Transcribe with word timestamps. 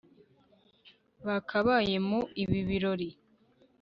bakabaye 1.25 1.95
mu 2.07 2.19
ibi 2.43 2.59
biroli 2.67 3.09